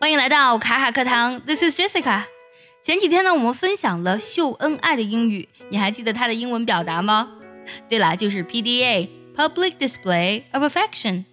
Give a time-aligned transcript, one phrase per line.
[0.00, 2.22] 欢迎来到卡卡课堂，This is Jessica。
[2.82, 7.28] 前几天呢，我们分享了秀恩爱的英语，你还记得它的英文表达吗？
[7.86, 11.24] 对了，就是 PDA，Public Display of Affection。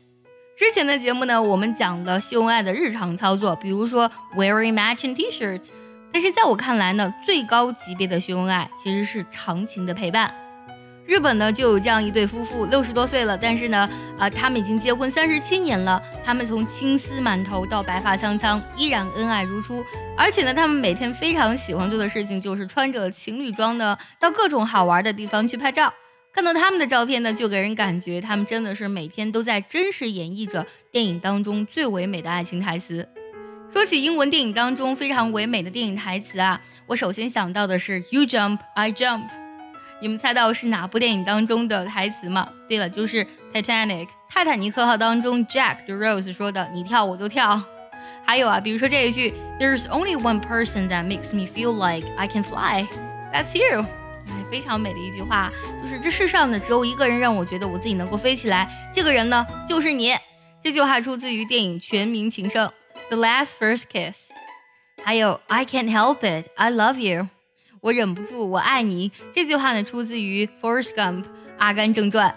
[0.57, 5.70] 之前的节目呢，我们讲了秀恩爱的日常操作，比如说 wearing matching T-shirts。
[6.12, 10.36] 但是在我看来呢，最高级别的秀恩爱其实是长情的陪伴。
[11.08, 13.89] 日本呢就有这样一对夫妇，六十多岁了，但是呢，
[14.19, 16.02] 啊，他们已经结婚三十七年了。
[16.23, 19.81] 他们从青丝满头到白发苍苍，依然恩爱如初。
[20.17, 25.93] 而且呢，他们每天非常喜欢做的事情就是穿着情侣装呢，到各种好玩的地方去拍照。
[26.33, 33.08] 看到他们的照片呢，就给人感觉他们真的是每天都在真实演绎着电影当中最唯美的爱情台词。
[33.71, 39.46] 说起英文电影当中非常唯美的电影台词啊，我首先想到的是 “You jump, I jump”。
[39.99, 42.47] 你们猜到是哪部电影当中的台词吗？
[42.69, 47.61] 对了，就是《Titanic》泰坦尼克号当中 Jack 对 Rose 说的“你跳我就跳”。
[48.23, 52.85] 还有啊，比如说这一句 “There's only one person that makes me feel like I can fly,
[53.33, 53.81] that's you”，
[54.27, 60.13] 哎，非常美的一句话，就是这世上呢只有一个人让我觉得我自己能够飞起来，这个人呢就是你。
[60.63, 62.67] 这句话出自于电影《全民情圣》
[63.09, 64.29] The Last First Kiss。
[65.03, 67.29] 还有 “I can't help it, I love you”。
[67.88, 69.09] 我忍不住，我爱你。
[69.31, 71.23] 这句话呢，出自于《Forrest Gump》
[71.57, 72.35] 阿甘正传。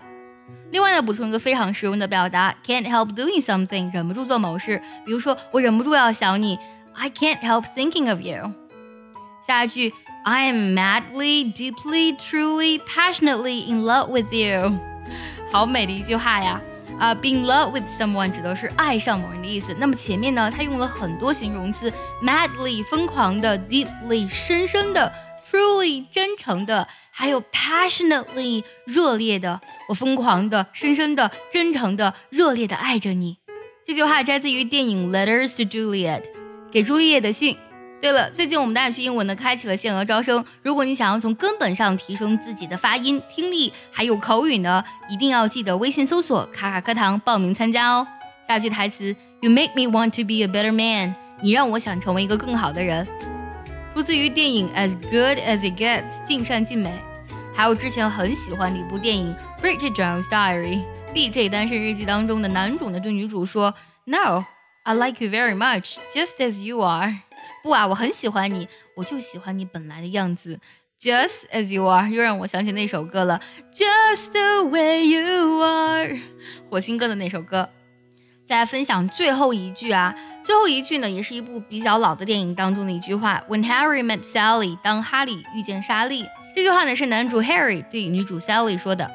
[0.71, 4.81] 另外呢，补充一个非常实用的表达：Can't help doing something，忍不住做某事。
[5.05, 6.57] 比如说，我忍不住要想你
[6.95, 8.53] ，I can't help thinking of you。
[9.45, 9.93] 下一句
[10.23, 14.79] ，I am madly, deeply, truly, passionately in love with you。
[15.51, 16.61] 好美的一句话呀！
[17.01, 19.75] 啊，be in love with someone 指的是爱上某人的意思。
[19.81, 21.93] 那么前面呢，它用了很多形容词
[22.23, 25.13] ：madly 疯狂的，deeply 深深的。
[25.51, 33.39] Truly 真诚的，还有 passionately 热烈的，我疯狂的、深深的、真诚的、热烈的爱着你。
[33.85, 36.21] 这句话摘自于电影《Letters to Juliet》，
[36.71, 37.57] 给朱丽叶的信。
[38.01, 48.07] 对了，最近我们的爱趣英文呢开启了限额招生，如果你想要从根本上提升自己的发音、听力还有口语呢，一定要记得微信搜索“卡卡课堂”报名参加哦。
[48.47, 51.17] 下句台词：You make me want to be a better man。
[51.43, 53.07] 你让我想成为一个更好的人。
[53.94, 56.94] 出自于电影《As Good as It Gets》，尽善尽美。
[57.54, 59.34] 还有之前很喜欢的一部电影《
[59.64, 61.48] Bridget Jones' Diary》，B.J.
[61.48, 63.74] 单身日记当中的男主呢对女主说：“
[64.04, 64.44] No,
[64.84, 67.14] I like you very much, just as you are。”
[67.64, 70.60] 不啊，我很喜欢你，我就喜欢你本来的样子，
[71.00, 72.10] just as you are。
[72.10, 73.40] 又让我想起那首歌了，
[73.74, 76.20] Just the way you are，
[76.70, 77.70] 火星哥的那首歌。
[78.46, 80.14] 再来分享最后一句啊。
[80.51, 86.27] 最后一句呢，也是一部比较老的电影当中的一句话：When Harry met Sally，当哈利遇见莎莉。
[86.57, 89.09] 这句话呢是男主 Harry 对女主 Sally 说的。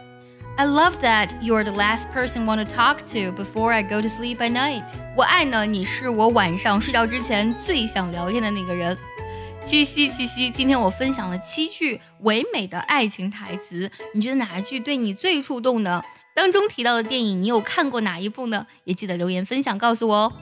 [0.56, 4.07] I love that you're the last person want to talk to before I go to
[4.07, 4.85] sleep at night。
[5.18, 8.97] 我爱呢，你是我晚上睡觉之前最想聊天的那个人。
[9.66, 16.02] 七夕，七夕，今天我分享了七句唯美的爱情台词，你觉得哪一句对你最触动呢？
[16.34, 18.66] 当中提到的电影，你有看过哪一部呢？
[18.85, 20.34] 也记得留言分享告诉我哦。